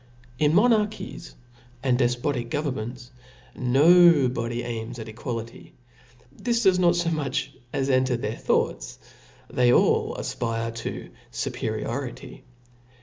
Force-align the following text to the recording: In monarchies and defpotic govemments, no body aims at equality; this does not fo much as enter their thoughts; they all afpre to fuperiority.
In 0.39 0.55
monarchies 0.55 1.35
and 1.83 1.99
defpotic 1.99 2.49
govemments, 2.49 3.11
no 3.55 4.27
body 4.29 4.63
aims 4.63 4.97
at 4.97 5.07
equality; 5.07 5.75
this 6.35 6.63
does 6.63 6.79
not 6.79 6.95
fo 6.95 7.11
much 7.11 7.53
as 7.71 7.87
enter 7.91 8.17
their 8.17 8.35
thoughts; 8.37 8.97
they 9.47 9.71
all 9.71 10.15
afpre 10.15 10.73
to 10.73 11.11
fuperiority. 11.31 12.41